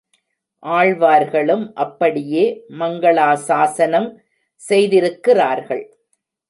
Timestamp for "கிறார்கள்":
5.23-5.85